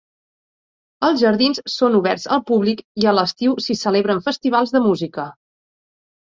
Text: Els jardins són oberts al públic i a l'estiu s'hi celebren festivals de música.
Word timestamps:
Els 1.07 1.19
jardins 1.23 1.59
són 1.73 1.97
oberts 1.99 2.25
al 2.37 2.41
públic 2.47 2.81
i 3.03 3.05
a 3.11 3.13
l'estiu 3.19 3.53
s'hi 3.67 3.77
celebren 3.83 4.23
festivals 4.31 4.75
de 4.79 4.83
música. 4.89 5.29